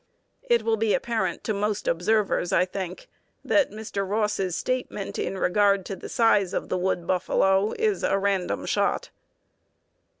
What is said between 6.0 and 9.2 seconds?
size of the wood buffalo is a random shot.